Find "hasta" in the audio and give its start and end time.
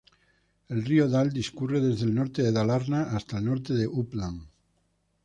3.15-3.37